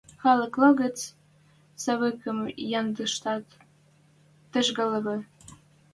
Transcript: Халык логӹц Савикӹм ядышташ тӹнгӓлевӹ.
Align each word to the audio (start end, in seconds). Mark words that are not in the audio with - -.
Халык 0.21 0.53
логӹц 0.61 0.97
Савикӹм 1.83 2.39
ядышташ 2.79 3.43
тӹнгӓлевӹ. 4.51 5.17